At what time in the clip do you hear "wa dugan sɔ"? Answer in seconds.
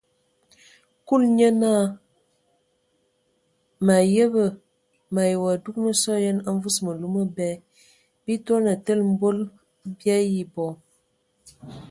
5.43-6.13